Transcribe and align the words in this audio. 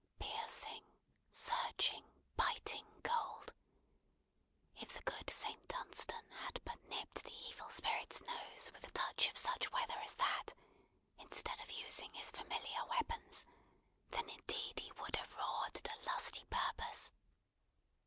Piercing, 0.19 0.83
searching, 1.29 2.05
biting 2.35 2.87
cold. 3.03 3.53
If 4.75 4.93
the 4.93 5.03
good 5.03 5.29
Saint 5.29 5.67
Dunstan 5.67 6.25
had 6.31 6.59
but 6.65 6.83
nipped 6.85 7.23
the 7.23 7.47
Evil 7.51 7.69
Spirit's 7.69 8.19
nose 8.23 8.71
with 8.73 8.83
a 8.83 8.89
touch 8.89 9.29
of 9.29 9.37
such 9.37 9.71
weather 9.71 9.99
as 10.03 10.15
that, 10.15 10.55
instead 11.19 11.61
of 11.61 11.69
using 11.71 12.11
his 12.13 12.31
familiar 12.31 12.83
weapons, 12.89 13.45
then 14.09 14.27
indeed 14.27 14.79
he 14.79 14.91
would 14.93 15.17
have 15.17 15.35
roared 15.35 15.75
to 15.75 15.95
lusty 16.07 16.45
purpose. 16.49 17.11